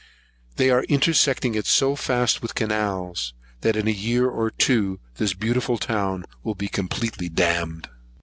They 0.55 0.71
are 0.71 0.83
intersecting 0.85 1.53
it 1.53 1.67
so 1.67 1.95
fast 1.95 2.41
with 2.41 2.55
canals, 2.55 3.35
that 3.59 3.75
in 3.75 3.87
a 3.87 3.91
year 3.91 4.27
or 4.27 4.49
two 4.49 4.99
this 5.17 5.35
beautiful 5.35 5.77
town 5.77 6.25
will 6.41 6.55
be 6.55 6.69
completely 6.69 7.29
dammed. 7.29 7.87